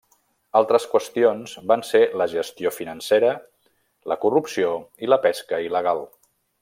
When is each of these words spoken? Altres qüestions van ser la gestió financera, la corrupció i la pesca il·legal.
Altres 0.59 0.85
qüestions 0.93 1.51
van 1.71 1.83
ser 1.89 2.01
la 2.21 2.27
gestió 2.31 2.71
financera, 2.77 3.29
la 4.13 4.19
corrupció 4.25 4.73
i 5.07 5.11
la 5.13 5.21
pesca 5.27 5.61
il·legal. 5.69 6.03